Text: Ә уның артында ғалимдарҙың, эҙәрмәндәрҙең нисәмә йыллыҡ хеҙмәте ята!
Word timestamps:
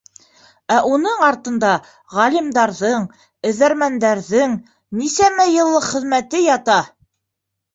Ә 0.75 0.77
уның 0.91 1.19
артында 1.25 1.73
ғалимдарҙың, 2.13 3.05
эҙәрмәндәрҙең 3.51 4.57
нисәмә 5.03 5.49
йыллыҡ 5.57 5.89
хеҙмәте 5.93 6.43
ята! 6.51 6.81